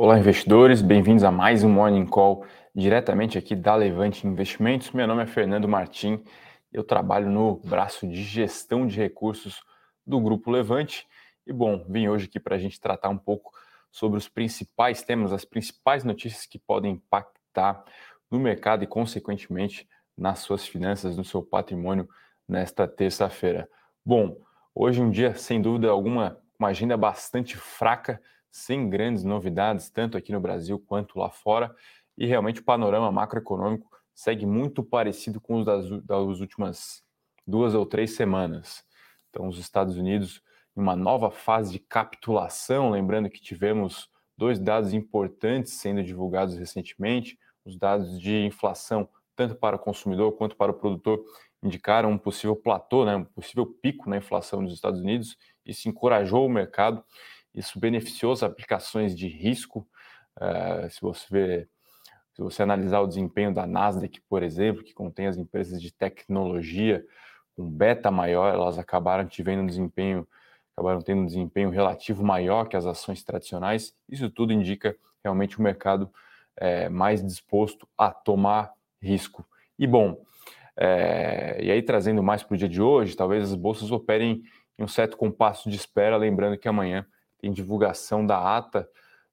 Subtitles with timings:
[0.00, 4.92] Olá, investidores, bem-vindos a mais um Morning Call diretamente aqui da Levante Investimentos.
[4.92, 6.22] Meu nome é Fernando Martim,
[6.72, 9.60] eu trabalho no braço de gestão de recursos
[10.06, 11.04] do Grupo Levante.
[11.44, 13.50] E bom, vim hoje aqui para a gente tratar um pouco
[13.90, 17.82] sobre os principais temas, as principais notícias que podem impactar
[18.30, 19.84] no mercado e, consequentemente,
[20.16, 22.08] nas suas finanças, no seu patrimônio
[22.48, 23.68] nesta terça-feira.
[24.06, 24.36] Bom,
[24.72, 28.20] hoje um dia, sem dúvida alguma, uma agenda bastante fraca
[28.50, 31.74] sem grandes novidades, tanto aqui no Brasil quanto lá fora,
[32.16, 37.02] e realmente o panorama macroeconômico segue muito parecido com os das, das últimas
[37.46, 38.84] duas ou três semanas.
[39.30, 40.42] Então, os Estados Unidos
[40.76, 47.38] em uma nova fase de capitulação, lembrando que tivemos dois dados importantes sendo divulgados recentemente,
[47.64, 51.24] os dados de inflação, tanto para o consumidor quanto para o produtor,
[51.62, 55.36] indicaram um possível platô, né, um possível pico na inflação nos Estados Unidos,
[55.66, 57.04] isso encorajou o mercado
[57.58, 59.86] isso beneficiou as aplicações de risco.
[60.36, 61.68] Uh, se você ver,
[62.32, 67.04] se você analisar o desempenho da Nasdaq, por exemplo, que contém as empresas de tecnologia
[67.56, 70.26] com beta maior, elas acabaram tendo um desempenho,
[70.76, 73.92] acabaram tendo um desempenho relativo maior que as ações tradicionais.
[74.08, 76.08] Isso tudo indica realmente o um mercado
[76.56, 78.72] é, mais disposto a tomar
[79.02, 79.44] risco.
[79.76, 80.22] E bom,
[80.76, 84.44] é, e aí trazendo mais para o dia de hoje, talvez as bolsas operem
[84.78, 87.04] em um certo compasso de espera, lembrando que amanhã
[87.38, 88.88] tem divulgação da ata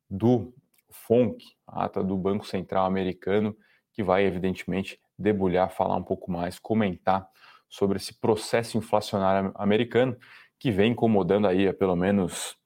[0.09, 0.53] do
[0.89, 3.55] FONC, a ata do Banco Central Americano,
[3.91, 7.27] que vai, evidentemente, debulhar, falar um pouco mais, comentar
[7.69, 10.17] sobre esse processo inflacionário americano
[10.59, 12.57] que vem incomodando aí pelo menos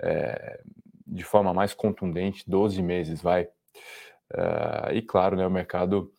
[0.00, 0.60] é,
[1.06, 3.44] de forma mais contundente 12 meses, vai.
[4.34, 6.12] Uh, e claro, né, o mercado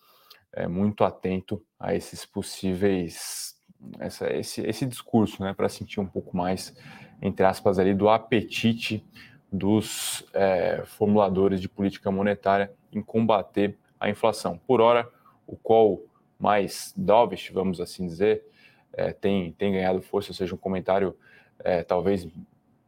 [0.51, 3.55] é muito atento a esses possíveis,
[3.99, 6.75] essa, esse, esse discurso, né, para sentir um pouco mais
[7.21, 9.03] entre aspas, ali, do apetite
[9.51, 14.59] dos é, formuladores de política monetária em combater a inflação.
[14.67, 15.09] Por hora,
[15.45, 16.05] o call
[16.39, 18.43] mais dovish, vamos assim dizer,
[18.93, 21.15] é, tem, tem ganhado força, ou seja, um comentário
[21.59, 22.27] é, talvez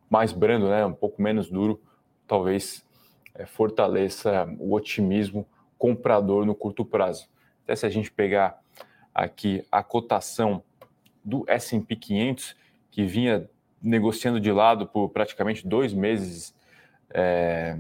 [0.10, 1.82] mais brando, né, um pouco menos duro,
[2.28, 2.86] talvez
[3.34, 5.46] é, fortaleça o otimismo
[5.78, 7.28] comprador no curto prazo.
[7.64, 8.62] Até se a gente pegar
[9.14, 10.64] aqui a cotação
[11.24, 12.56] do S&P 500,
[12.90, 13.50] que vinha
[13.82, 16.54] negociando de lado por praticamente dois meses,
[17.14, 17.78] é,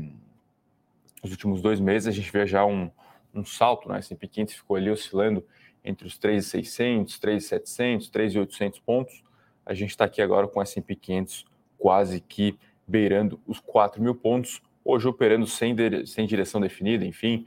[1.21, 2.89] os últimos dois meses, a gente vê já um,
[3.33, 3.99] um salto, né?
[3.99, 5.45] S&P 500 ficou ali oscilando
[5.83, 9.23] entre os 3.600, 3.700, 3.800 pontos.
[9.65, 11.45] A gente está aqui agora com o S&P 500
[11.77, 12.57] quase que
[12.87, 15.75] beirando os 4 mil pontos, hoje operando sem,
[16.05, 17.45] sem direção definida, enfim,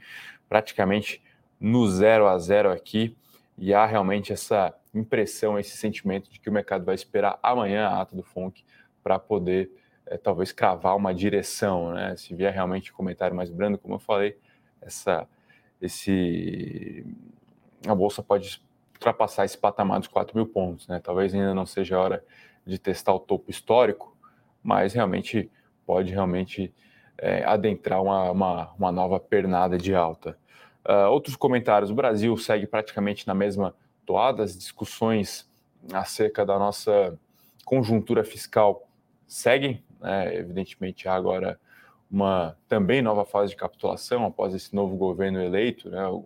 [0.49, 1.21] praticamente
[1.59, 3.15] no zero a zero aqui,
[3.57, 8.01] e há realmente essa impressão, esse sentimento de que o mercado vai esperar amanhã a
[8.01, 8.63] ata do FONC
[9.03, 9.71] para poder
[10.05, 12.15] é, talvez cravar uma direção, né?
[12.15, 14.37] Se vier realmente um comentário mais brando, como eu falei,
[14.81, 15.27] essa,
[15.81, 17.05] esse,
[17.87, 18.61] a bolsa pode
[18.93, 20.99] ultrapassar esse patamar dos 4 mil pontos, né?
[21.03, 22.25] Talvez ainda não seja a hora
[22.65, 24.15] de testar o topo histórico,
[24.63, 25.51] mas realmente
[25.85, 26.73] pode realmente
[27.17, 30.37] é, adentrar uma, uma, uma, nova pernada de alta.
[30.87, 35.49] Uh, outros comentários: o Brasil segue praticamente na mesma toadas, discussões
[35.93, 37.17] acerca da nossa
[37.63, 38.87] conjuntura fiscal
[39.27, 39.83] seguem.
[39.99, 40.35] Né?
[40.35, 41.59] Evidentemente, há agora
[42.09, 46.07] uma também nova fase de capitulação após esse novo governo eleito, né?
[46.07, 46.25] o,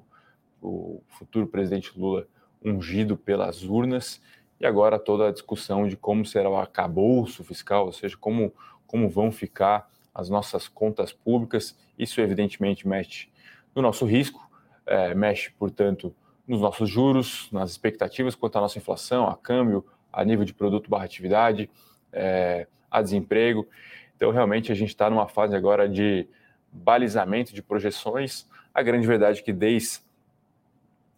[0.62, 2.28] o futuro presidente Lula
[2.64, 4.22] ungido pelas urnas,
[4.60, 8.54] e agora toda a discussão de como será o arcabouço fiscal, ou seja, como,
[8.86, 11.78] como vão ficar as nossas contas públicas.
[11.98, 13.30] Isso, evidentemente, mexe
[13.74, 14.50] no nosso risco,
[14.86, 16.14] é, mexe, portanto,
[16.50, 20.90] nos nossos juros, nas expectativas quanto à nossa inflação, a câmbio, a nível de produto
[20.90, 21.70] barra atividade,
[22.12, 23.68] é, a desemprego.
[24.16, 26.28] Então, realmente, a gente está numa fase agora de
[26.72, 28.48] balizamento de projeções.
[28.74, 30.00] A grande verdade é que desde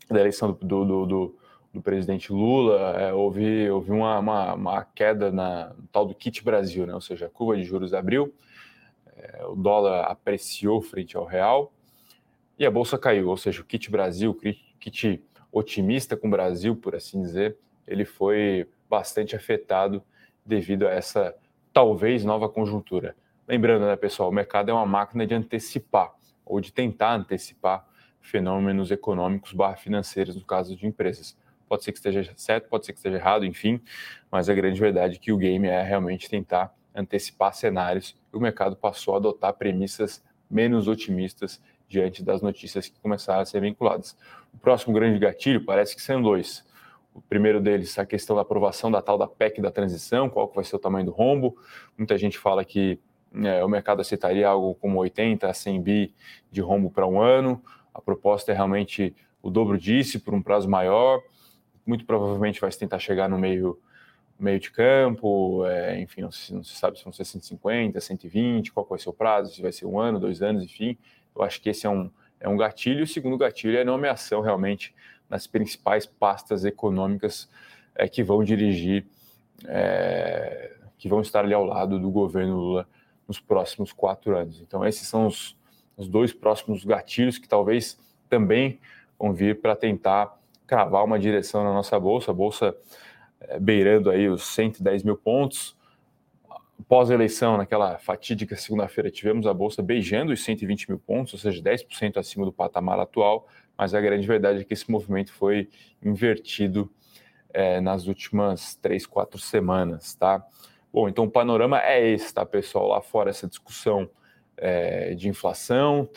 [0.09, 1.35] a eleição do, do, do,
[1.73, 6.43] do presidente Lula, é, houve, houve uma, uma, uma, queda na no tal do kit
[6.43, 6.93] Brasil, né?
[6.93, 8.33] ou seja, a curva de juros abriu,
[9.15, 11.71] é, o dólar apreciou frente ao real
[12.59, 14.70] e a bolsa caiu, ou seja, o kit Brasil, kit
[15.51, 17.57] otimista com o Brasil, por assim dizer,
[17.87, 20.03] ele foi bastante afetado
[20.45, 21.35] devido a essa
[21.73, 23.15] talvez nova conjuntura.
[23.47, 26.13] Lembrando, né, pessoal, o mercado é uma máquina de antecipar
[26.45, 27.85] ou de tentar antecipar
[28.19, 31.37] fenômenos econômicos barra financeiros no caso de empresas.
[31.67, 33.81] Pode ser que esteja certo, pode ser que esteja errado, enfim,
[34.29, 38.39] mas a grande verdade é que o game é realmente tentar antecipar cenários e o
[38.39, 44.17] mercado passou a adotar premissas menos otimistas diante das notícias que começaram a ser vinculadas.
[44.53, 46.65] O próximo grande gatilho parece que são dois.
[47.13, 50.63] O primeiro deles, a questão da aprovação da tal da PEC da transição, qual vai
[50.63, 51.57] ser o tamanho do rombo.
[51.97, 52.97] Muita gente fala que
[53.43, 56.15] é, o mercado aceitaria algo como 80 a 100 bi
[56.49, 57.61] de rombo para um ano.
[57.93, 61.21] A proposta é realmente o dobro disso por um prazo maior.
[61.85, 63.77] Muito provavelmente vai se tentar chegar no meio,
[64.39, 68.71] meio de campo, é, enfim, não se, não se, sabe se vão ser 150, 120,
[68.71, 70.97] qual vai ser o prazo, se vai ser um ano, dois anos, enfim.
[71.35, 73.03] Eu acho que esse é um, é um gatilho.
[73.03, 74.93] O segundo gatilho é a nomeação realmente
[75.29, 77.49] nas principais pastas econômicas
[77.95, 79.05] é, que vão dirigir,
[79.65, 82.87] é, que vão estar ali ao lado do governo Lula
[83.27, 84.59] nos próximos quatro anos.
[84.61, 85.57] Então, esses são os,
[85.95, 87.97] os dois próximos gatilhos que talvez
[88.29, 88.79] também
[89.17, 90.37] vão vir para tentar
[90.67, 92.75] cravar uma direção na nossa bolsa, a bolsa
[93.39, 95.75] é, beirando aí os 110 mil pontos.
[96.87, 102.17] Pós-eleição, naquela fatídica segunda-feira, tivemos a bolsa beijando os 120 mil pontos, ou seja, 10%
[102.17, 103.47] acima do patamar atual,
[103.77, 105.69] mas a grande verdade é que esse movimento foi
[106.01, 106.89] invertido
[107.53, 110.45] é, nas últimas três, quatro semanas, tá?
[110.93, 112.87] Bom, então o panorama é esse, tá, pessoal?
[112.87, 114.09] Lá fora, essa discussão
[114.57, 116.07] é, de inflação,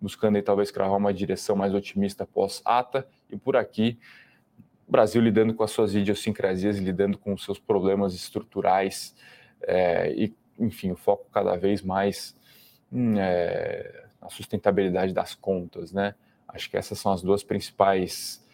[0.00, 3.98] buscando aí talvez cravar uma direção mais otimista pós-ata, e por aqui,
[4.86, 9.14] o Brasil lidando com as suas idiosincrasias, lidando com os seus problemas estruturais,
[9.62, 12.34] é, e, enfim, o foco cada vez mais
[12.92, 16.14] hum, é, na sustentabilidade das contas, né?
[16.48, 18.44] Acho que essas são as duas principais,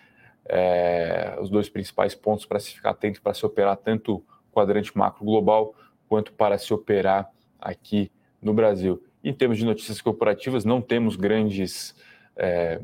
[0.47, 5.25] é, os dois principais pontos para se ficar atento para se operar tanto quadrante macro
[5.25, 5.75] global,
[6.09, 8.11] quanto para se operar aqui
[8.41, 9.03] no Brasil.
[9.23, 11.95] Em termos de notícias corporativas, não temos grandes,
[12.37, 12.81] é,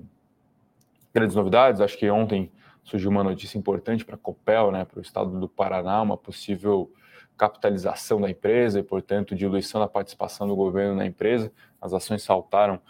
[1.13, 1.81] grandes novidades.
[1.81, 2.51] Acho que ontem
[2.85, 6.91] surgiu uma notícia importante para a Copel, né, para o estado do Paraná, uma possível
[7.39, 11.53] capitalização da empresa e, portanto, diluição da participação do governo na empresa.
[11.81, 12.81] As ações saltaram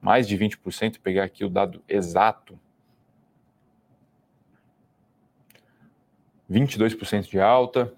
[0.00, 1.00] mais de 20%.
[1.00, 2.60] Pegar aqui o dado exato:
[6.48, 7.92] 22% de alta.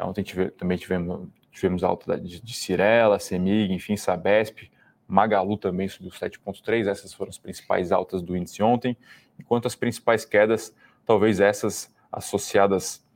[0.00, 4.70] Ontem tive, também tivemos, tivemos alta de, de Cirela, Semig, enfim, Sabesp,
[5.06, 6.88] Magalu também subiu 7,3%.
[6.88, 8.96] Essas foram as principais altas do índice ontem,
[9.38, 10.74] enquanto as principais quedas,
[11.06, 13.06] talvez essas associadas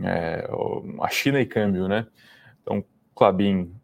[0.00, 0.48] é,
[1.00, 2.06] a China e câmbio, né?
[2.62, 2.84] Então,
[3.14, 3.74] Clabin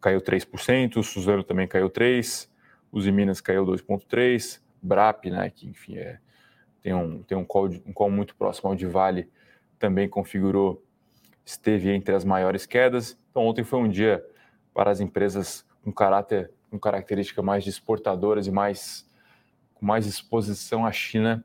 [0.00, 2.48] caiu 3%, o Suzano também caiu 3%,
[2.90, 6.18] os Minas caiu 2,3%, Brap, né, que enfim é,
[6.80, 9.28] tem um, tem um call, um call muito próximo ao de Vale,
[9.78, 10.82] também configurou
[11.44, 13.18] esteve entre as maiores quedas.
[13.30, 14.24] Então, ontem foi um dia
[14.72, 19.06] para as empresas com caráter, com característica mais de exportadoras e mais
[19.74, 21.44] com mais exposição à China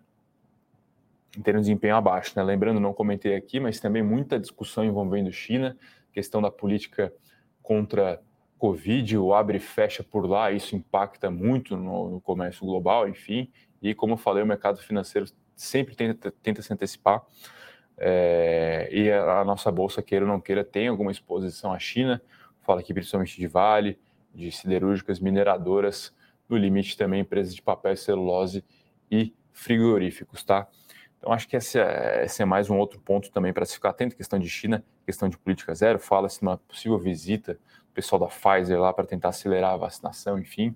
[1.37, 2.33] em termos de desempenho abaixo.
[2.35, 2.43] Né?
[2.43, 5.77] Lembrando, não comentei aqui, mas também muita discussão envolvendo China,
[6.11, 7.13] questão da política
[7.61, 8.21] contra
[8.57, 13.51] Covid, o abre e fecha por lá, isso impacta muito no, no comércio global, enfim.
[13.81, 17.23] E como eu falei, o mercado financeiro sempre tenta, tenta se antecipar
[17.97, 22.21] é, e a, a, nossa bolsa, queira ou não queira, tem alguma exposição à China,
[22.61, 23.99] fala aqui principalmente de Vale,
[24.33, 26.13] de siderúrgicas, mineradoras,
[26.49, 28.63] no limite também empresas de papel celulose
[29.09, 30.67] e frigoríficos, tá?
[31.25, 33.89] Então acho que esse é, esse é mais um outro ponto também para se ficar
[33.89, 38.27] atento, questão de China, questão de política zero, fala-se numa possível visita do pessoal da
[38.27, 40.75] Pfizer lá para tentar acelerar a vacinação, enfim.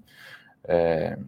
[0.63, 1.19] É,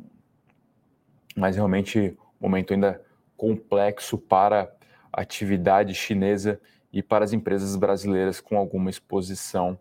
[1.35, 2.99] mas realmente momento ainda
[3.37, 4.73] complexo para
[5.13, 6.59] atividade chinesa
[6.91, 9.77] e para as empresas brasileiras com alguma exposição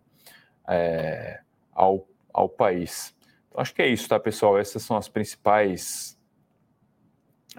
[0.68, 1.40] é,
[1.72, 3.16] ao, ao país.
[3.48, 4.58] Então, acho que é isso, tá, pessoal?
[4.58, 6.18] Essas são as principais,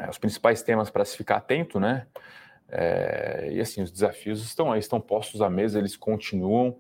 [0.02, 2.08] é, os principais temas para se ficar atento, né?
[2.68, 6.80] É, e assim, os desafios estão aí, estão postos à mesa, eles continuam.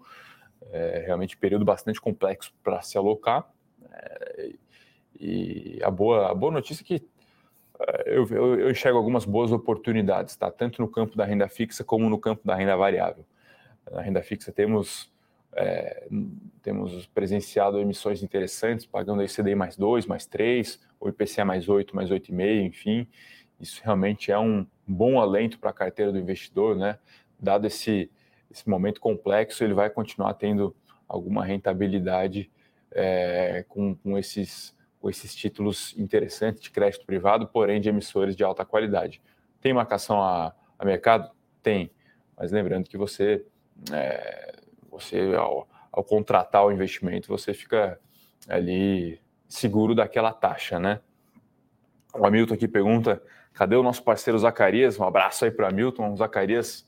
[0.72, 3.50] É, realmente período bastante complexo para se alocar.
[3.92, 4.52] É,
[5.20, 7.08] e a boa, a boa notícia é que
[8.06, 10.52] eu, eu, eu, enxergo algumas boas oportunidades, tá?
[10.52, 13.26] tanto no campo da renda fixa como no campo da renda variável.
[13.92, 15.11] Na renda fixa temos,
[15.54, 16.08] é,
[16.62, 21.96] temos presenciado emissões interessantes, pagando aí CDI mais 2, mais 3, ou IPCA mais 8,
[21.96, 23.08] mais 8,5, enfim.
[23.60, 26.98] Isso realmente é um bom alento para a carteira do investidor, né?
[27.40, 28.10] Dado esse,
[28.50, 30.76] esse momento complexo, ele vai continuar tendo
[31.08, 32.50] alguma rentabilidade
[32.92, 38.44] é, com, com esses com esses títulos interessantes de crédito privado, porém de emissores de
[38.44, 39.20] alta qualidade.
[39.60, 41.32] Tem marcação a, a mercado?
[41.64, 41.92] Tem,
[42.38, 43.44] mas lembrando que você,
[43.92, 44.61] é,
[45.02, 48.00] você ao, ao, contratar o investimento, você fica
[48.48, 51.02] ali seguro daquela taxa, né?
[52.14, 53.22] O Hamilton aqui pergunta,
[53.54, 55.00] cadê o nosso parceiro Zacarias?
[55.00, 56.12] Um abraço aí para o Hamilton.
[56.12, 56.88] O Zacarias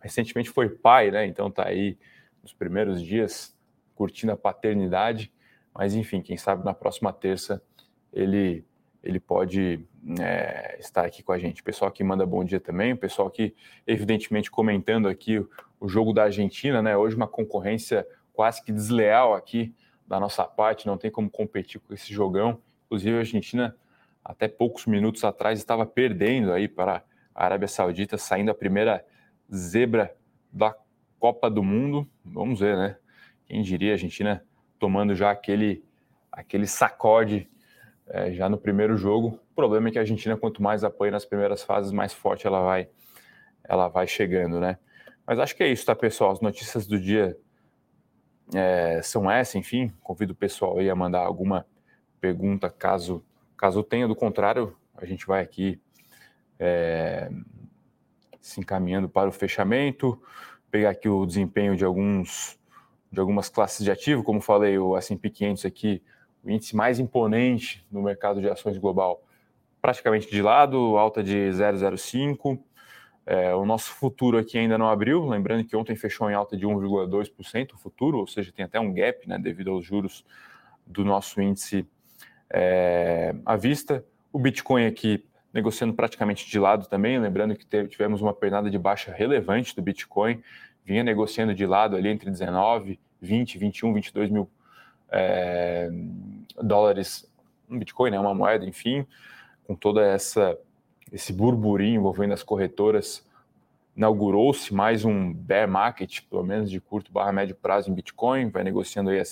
[0.00, 1.26] recentemente foi pai, né?
[1.26, 1.98] Então tá aí
[2.42, 3.56] nos primeiros dias
[3.94, 5.32] curtindo a paternidade
[5.76, 7.62] mas, enfim, quem sabe na próxima terça
[8.10, 8.64] ele,
[9.02, 9.84] ele pode
[10.18, 11.62] é, estar aqui com a gente.
[11.62, 13.54] Pessoal que manda bom dia também, o pessoal que,
[13.86, 15.46] evidentemente, comentando aqui
[15.80, 16.96] o jogo da Argentina, né?
[16.96, 19.74] Hoje uma concorrência quase que desleal aqui
[20.06, 22.60] da nossa parte, não tem como competir com esse jogão.
[22.86, 23.76] Inclusive, a Argentina,
[24.24, 27.02] até poucos minutos atrás, estava perdendo aí para
[27.34, 29.04] a Arábia Saudita, saindo a primeira
[29.52, 30.14] zebra
[30.52, 30.74] da
[31.18, 32.08] Copa do Mundo.
[32.24, 32.96] Vamos ver, né?
[33.46, 34.44] Quem diria a Argentina
[34.78, 35.84] tomando já aquele,
[36.30, 37.48] aquele sacode
[38.06, 39.40] é, já no primeiro jogo.
[39.50, 42.62] O problema é que a Argentina, quanto mais apanha nas primeiras fases, mais forte ela
[42.62, 42.88] vai,
[43.64, 44.78] ela vai chegando, né?
[45.26, 46.30] Mas acho que é isso, tá, pessoal?
[46.30, 47.36] As notícias do dia
[48.54, 49.92] é, são essas, enfim.
[50.02, 51.66] Convido o pessoal aí a mandar alguma
[52.20, 53.24] pergunta, caso,
[53.56, 54.06] caso tenha.
[54.06, 55.80] Do contrário, a gente vai aqui
[56.58, 57.30] é,
[58.40, 60.20] se encaminhando para o fechamento,
[60.70, 62.58] pegar aqui o desempenho de alguns
[63.10, 66.02] de algumas classes de ativo, como falei, o S&P 500 aqui,
[66.44, 69.22] o índice mais imponente no mercado de ações global,
[69.80, 72.58] praticamente de lado, alta de 0,05.
[73.26, 76.64] É, o nosso futuro aqui ainda não abriu, lembrando que ontem fechou em alta de
[76.64, 80.24] 1,2% o futuro, ou seja, tem até um gap né, devido aos juros
[80.86, 81.84] do nosso índice
[82.48, 84.04] é, à vista.
[84.32, 89.10] O Bitcoin aqui negociando praticamente de lado também, lembrando que tivemos uma pernada de baixa
[89.10, 90.40] relevante do Bitcoin,
[90.84, 94.48] vinha negociando de lado ali entre 19, 20, 21, 22 mil
[95.10, 95.90] é,
[96.62, 97.28] dólares
[97.68, 99.06] um Bitcoin, né, uma moeda, enfim,
[99.66, 100.56] com toda essa
[101.12, 103.24] esse burburinho envolvendo as corretoras,
[103.96, 108.62] inaugurou-se mais um bear market, pelo menos de curto barra médio prazo em Bitcoin, vai
[108.62, 109.24] negociando aí a,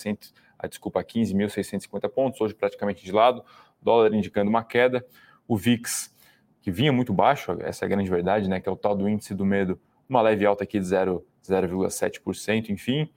[0.57, 3.43] a desculpa, 15.650 pontos, hoje praticamente de lado,
[3.81, 5.05] dólar indicando uma queda,
[5.47, 6.13] o VIX,
[6.61, 9.07] que vinha muito baixo, essa é a grande verdade, né, que é o tal do
[9.07, 9.79] índice do medo,
[10.09, 13.11] uma leve alta aqui de 0,7%, enfim,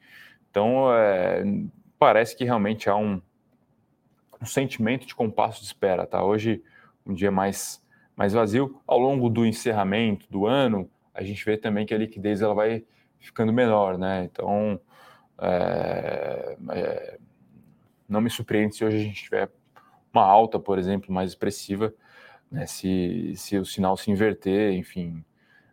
[0.50, 1.42] então é,
[1.98, 3.22] parece que realmente há um,
[4.40, 6.22] um sentimento de compasso de espera, tá?
[6.22, 6.62] Hoje
[7.06, 7.82] um dia mais
[8.18, 8.80] mais vazio.
[8.84, 12.84] Ao longo do encerramento do ano, a gente vê também que a liquidez ela vai
[13.20, 14.24] ficando menor, né?
[14.24, 14.80] Então,
[15.40, 17.18] é, é,
[18.08, 19.48] não me surpreende se hoje a gente tiver
[20.12, 21.94] uma alta, por exemplo, mais expressiva,
[22.50, 22.66] né?
[22.66, 25.24] se, se o sinal se inverter, enfim,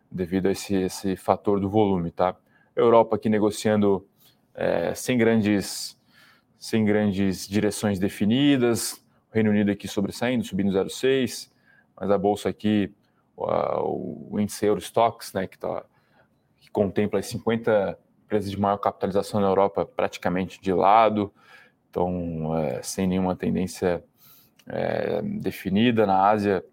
[0.08, 2.36] devido a esse, esse fator do volume, tá?
[2.76, 4.06] Europa aqui negociando
[4.54, 5.96] é, sem grandes
[6.58, 11.50] sem grandes direções definidas, Reino Unido aqui sobressaindo, subindo 0,6,
[11.98, 12.92] mas a bolsa aqui,
[13.36, 15.84] o, índice Eurostox, né, que, tá,
[16.58, 21.32] que contempla as 50 empresas de maior capitalização na Europa praticamente de lado,
[21.88, 24.04] então é, sem nenhuma tendência
[24.66, 26.06] é, definida.
[26.06, 26.64] Na Ásia,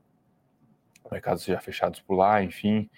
[1.11, 2.89] mercados já fechados por lá, enfim.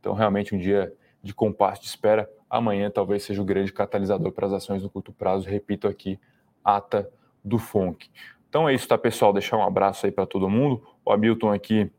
[0.00, 2.30] Então, realmente um dia de compasso de espera.
[2.48, 5.48] Amanhã talvez seja o grande catalisador para as ações no curto prazo.
[5.48, 6.20] Repito aqui,
[6.62, 7.10] ata
[7.44, 8.10] do FONC.
[8.48, 9.32] Então é isso, tá, pessoal?
[9.32, 10.86] Deixar um abraço aí para todo mundo.
[11.04, 11.90] O Hamilton aqui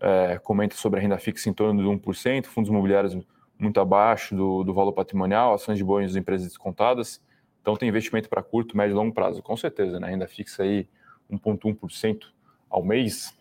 [0.00, 3.16] é, comenta sobre a renda fixa em torno de 1%, fundos imobiliários
[3.58, 7.22] muito abaixo do, do valor patrimonial, ações de bons de empresas descontadas.
[7.60, 10.08] Então tem investimento para curto, médio e longo prazo, com certeza, né?
[10.08, 10.88] Renda fixa aí
[11.30, 12.26] 1,1%
[12.68, 13.36] ao mês,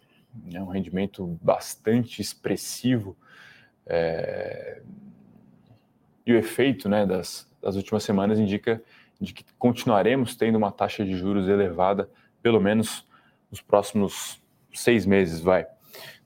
[0.54, 3.16] é um rendimento bastante expressivo.
[3.86, 4.82] É...
[6.26, 8.82] E o efeito né, das, das últimas semanas indica
[9.22, 12.10] de que continuaremos tendo uma taxa de juros elevada
[12.42, 13.08] pelo menos
[13.50, 14.42] nos próximos
[14.76, 15.66] seis meses, vai.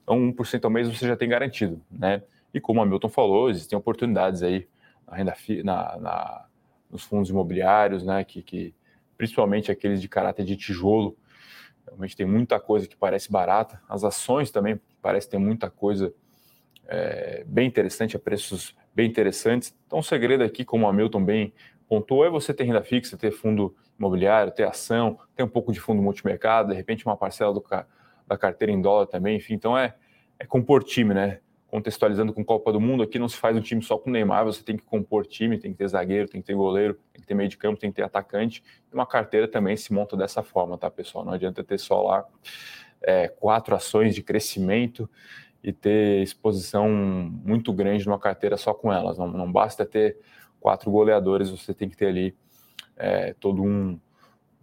[0.04, 2.24] Então, 1% ao mês você já tem garantido, né?
[2.54, 4.68] E como a Milton falou, existem oportunidades aí
[5.08, 6.46] na renda na, na,
[6.90, 8.24] nos fundos imobiliários, né?
[8.24, 8.74] Que, que
[9.18, 11.18] principalmente aqueles de caráter de tijolo,
[11.86, 13.82] realmente tem muita coisa que parece barata.
[13.88, 16.14] As ações também parece ter muita coisa
[16.88, 19.76] é, bem interessante, a preços bem interessantes.
[19.86, 21.54] Então, o segredo aqui, como a Milton bem
[21.88, 25.80] pontuou, é você ter renda fixa, ter fundo imobiliário, ter ação, ter um pouco de
[25.80, 27.64] fundo multimercado, de repente uma parcela do,
[28.30, 29.56] da carteira em dólar também, enfim.
[29.56, 29.96] Então é,
[30.38, 31.40] é compor time, né?
[31.68, 34.64] Contextualizando com Copa do Mundo, aqui não se faz um time só com Neymar, você
[34.64, 37.34] tem que compor time, tem que ter zagueiro, tem que ter goleiro, tem que ter
[37.34, 38.64] meio de campo, tem que ter atacante.
[38.92, 41.26] E uma carteira também se monta dessa forma, tá, pessoal?
[41.26, 42.26] Não adianta ter só lá
[43.02, 45.10] é, quatro ações de crescimento
[45.64, 49.18] e ter exposição muito grande numa carteira só com elas.
[49.18, 50.18] Não, não basta ter
[50.60, 52.36] quatro goleadores, você tem que ter ali
[52.96, 54.00] é, todo, um,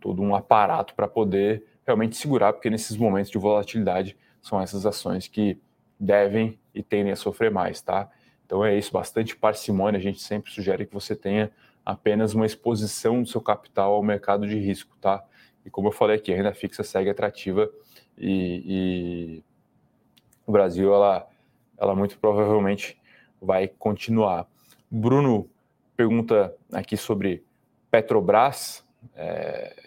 [0.01, 5.29] todo um aparato para poder realmente segurar, porque nesses momentos de volatilidade são essas ações
[5.29, 5.59] que
[5.99, 8.11] devem e tendem a sofrer mais, tá?
[8.45, 9.99] Então é isso, bastante parcimônia.
[9.99, 11.51] A gente sempre sugere que você tenha
[11.85, 15.25] apenas uma exposição do seu capital ao mercado de risco, tá?
[15.65, 17.71] E como eu falei aqui, a renda fixa segue atrativa
[18.19, 19.45] e, e
[20.47, 21.29] o Brasil, ela,
[21.77, 22.97] ela muito provavelmente
[23.41, 24.47] vai continuar.
[24.91, 25.49] Bruno
[25.97, 27.45] pergunta aqui sobre
[27.91, 29.86] Petrobras, é,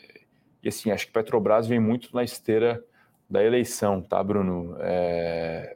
[0.61, 2.83] e assim, acho que Petrobras vem muito na esteira
[3.29, 4.75] da eleição, tá, Bruno?
[4.79, 5.75] É,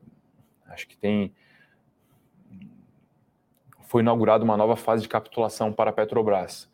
[0.67, 1.33] acho que tem.
[3.83, 6.69] Foi inaugurada uma nova fase de capitulação para a Petrobras.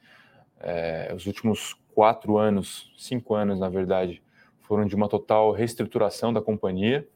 [0.59, 4.23] É, os últimos quatro anos, cinco anos, na verdade,
[4.61, 7.07] foram de uma total reestruturação da companhia,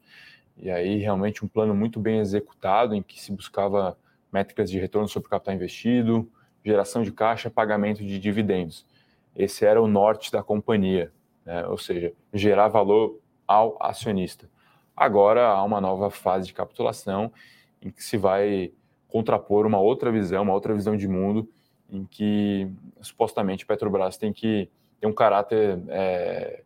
[0.56, 3.98] e aí realmente um plano muito bem executado, em que se buscava
[4.32, 6.30] métricas de retorno sobre capital investido,
[6.64, 8.86] geração de caixa, pagamento de dividendos.
[9.34, 11.12] Esse era o norte da companhia,
[11.44, 11.66] né?
[11.66, 14.48] ou seja, gerar valor ao acionista.
[14.96, 17.32] Agora há uma nova fase de capitulação
[17.82, 18.72] em que se vai
[19.08, 21.48] contrapor uma outra visão, uma outra visão de mundo,
[21.90, 24.68] em que supostamente Petrobras tem que
[25.00, 26.62] ter um caráter é,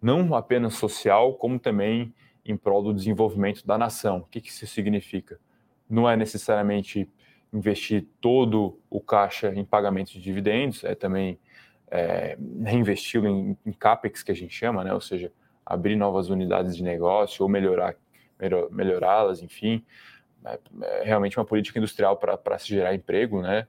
[0.00, 2.14] não apenas social, como também
[2.44, 4.18] em prol do desenvolvimento da nação.
[4.18, 5.38] O que, que isso significa?
[5.88, 7.10] Não é necessariamente
[7.52, 11.38] investir todo o caixa em pagamento de dividendos, é também
[11.90, 14.92] é, em, em CAPEX, que a gente chama, né?
[14.92, 15.32] ou seja,
[15.64, 17.94] abrir novas unidades de negócio ou melhorar,
[18.70, 19.84] melhorá-las, enfim.
[20.44, 23.66] É, é realmente uma política industrial para se gerar emprego, né?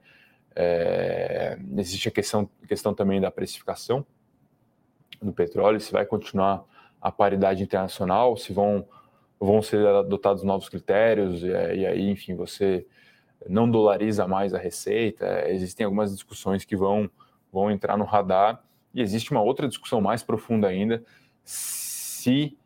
[0.56, 4.06] É, existe a questão, questão também da precificação
[5.22, 6.66] do petróleo, se vai continuar
[7.02, 8.86] a paridade internacional, se vão,
[9.40, 12.86] vão ser adotados novos critérios, e, e aí, enfim, você
[13.48, 15.50] não dolariza mais a receita.
[15.50, 17.10] Existem algumas discussões que vão,
[17.52, 18.62] vão entrar no radar,
[18.94, 21.04] e existe uma outra discussão mais profunda ainda,
[21.44, 22.58] se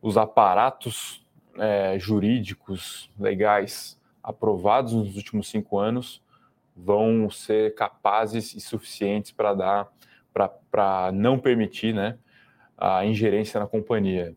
[0.00, 1.24] os aparatos
[1.56, 6.22] é, jurídicos legais aprovados nos últimos cinco anos
[6.76, 9.88] vão ser capazes e suficientes para dar
[10.70, 12.16] para não permitir né,
[12.76, 14.36] a ingerência na companhia.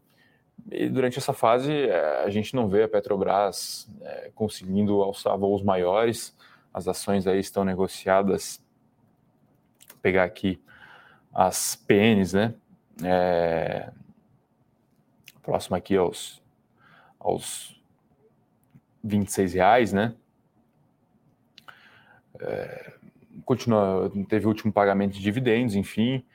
[0.72, 5.62] E durante essa fase, é, a gente não vê a Petrobras é, conseguindo alçar voos
[5.62, 6.36] maiores,
[6.74, 8.61] as ações aí estão negociadas.
[10.02, 10.62] Pegar aqui
[11.34, 12.54] as PNs, né?
[13.04, 13.92] É,
[15.42, 16.42] próximo aqui aos,
[17.20, 17.82] aos
[19.04, 20.14] 26 reais, né?
[22.40, 22.94] É,
[23.46, 26.26] continua, teve o último pagamento de dividendos, enfim,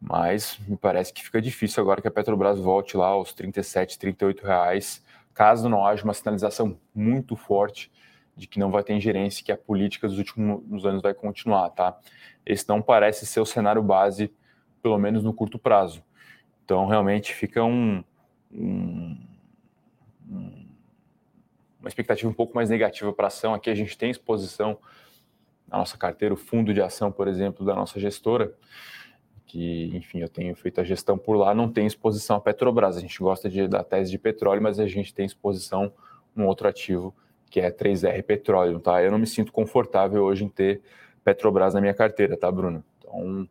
[0.00, 4.44] mas me parece que fica difícil agora que a Petrobras volte lá aos 37, 38
[4.44, 7.90] reais, caso não haja uma sinalização muito forte
[8.36, 11.98] de que não vai ter ingerência, que a política dos últimos anos vai continuar, tá?
[12.44, 14.32] Esse não parece ser o cenário base,
[14.82, 16.02] pelo menos no curto prazo.
[16.64, 18.02] Então, realmente fica um,
[18.52, 19.16] um,
[21.80, 23.54] uma expectativa um pouco mais negativa para a ação.
[23.54, 24.78] Aqui a gente tem exposição
[25.68, 28.54] na nossa carteira, o fundo de ação, por exemplo, da nossa gestora,
[29.46, 32.96] que, enfim, eu tenho feito a gestão por lá, não tem exposição à Petrobras.
[32.96, 35.92] A gente gosta de, da tese de petróleo, mas a gente tem exposição
[36.34, 37.14] num outro ativo,
[37.54, 39.00] que é 3R Petróleo, tá?
[39.00, 40.82] Eu não me sinto confortável hoje em ter
[41.22, 42.84] Petrobras na minha carteira, tá, Bruno?
[42.98, 43.48] Então,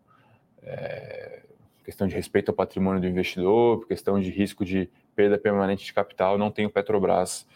[0.61, 1.43] é,
[1.85, 6.37] questão de respeito ao patrimônio do investidor, questão de risco de perda permanente de capital,
[6.37, 7.47] não tenho Petrobras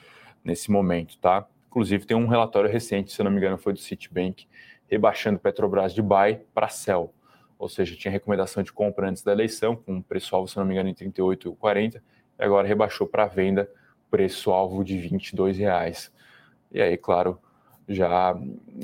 [0.42, 1.46] nesse momento, tá?
[1.68, 4.48] Inclusive tem um relatório recente, se não me engano, foi do Citibank,
[4.88, 7.14] rebaixando Petrobras de buy para sell.
[7.60, 10.88] Ou seja, tinha recomendação de compra antes da eleição, com preço-alvo, se não me engano,
[10.88, 12.02] em 38,40,
[12.40, 13.70] e agora rebaixou para venda,
[14.10, 16.16] preço-alvo de R$ 22,00.
[16.72, 17.40] E aí, claro,
[17.88, 18.36] já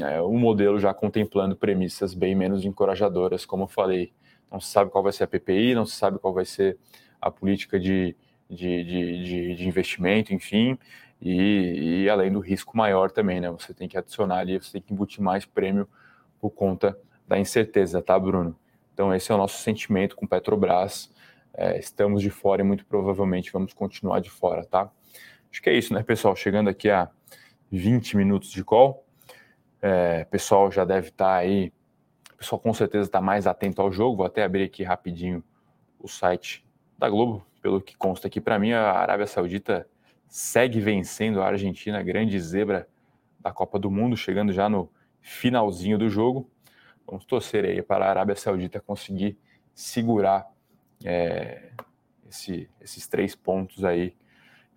[0.01, 4.13] é, o modelo já contemplando premissas bem menos encorajadoras, como eu falei,
[4.51, 6.77] não se sabe qual vai ser a PPI, não se sabe qual vai ser
[7.19, 8.15] a política de,
[8.49, 10.77] de, de, de, de investimento, enfim,
[11.21, 13.49] e, e, além do risco maior também, né?
[13.51, 15.87] Você tem que adicionar ali, você tem que embutir mais prêmio
[16.39, 18.57] por conta da incerteza, tá, Bruno?
[18.93, 21.09] Então, esse é o nosso sentimento com Petrobras.
[21.53, 24.91] É, estamos de fora e muito provavelmente vamos continuar de fora, tá?
[25.49, 26.35] Acho que é isso, né, pessoal?
[26.35, 27.09] Chegando aqui a
[27.77, 29.03] 20 minutos de call.
[29.81, 31.73] É, pessoal já deve estar tá aí
[32.31, 34.17] o pessoal com certeza está mais atento ao jogo.
[34.17, 35.43] Vou até abrir aqui rapidinho
[35.97, 36.63] o site
[36.97, 37.45] da Globo.
[37.61, 39.87] Pelo que consta aqui para mim, a Arábia Saudita
[40.27, 42.87] segue vencendo a Argentina, grande zebra
[43.39, 46.49] da Copa do Mundo, chegando já no finalzinho do jogo.
[47.07, 49.37] Vamos torcer aí para a Arábia Saudita conseguir
[49.73, 50.45] segurar
[51.03, 51.71] é,
[52.29, 54.15] esse, esses três pontos aí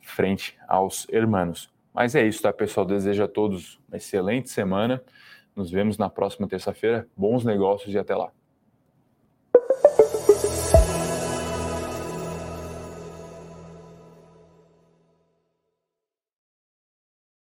[0.00, 1.75] frente aos hermanos.
[1.96, 2.84] Mas é isso, tá, pessoal?
[2.84, 5.02] Desejo a todos uma excelente semana.
[5.56, 7.08] Nos vemos na próxima terça-feira.
[7.16, 8.30] Bons negócios e até lá.